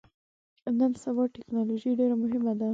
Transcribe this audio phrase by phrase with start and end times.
[0.77, 2.67] نن سبا ټکنالوژي ډیره مهمه ده